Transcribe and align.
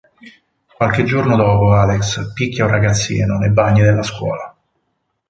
Qualche 0.65 1.03
giorno 1.03 1.35
dopo 1.35 1.73
Alex 1.73 2.33
picchia 2.33 2.65
un 2.65 2.71
ragazzino 2.71 3.37
nei 3.37 3.51
bagni 3.51 3.83
della 3.83 4.01
scuola. 4.01 4.51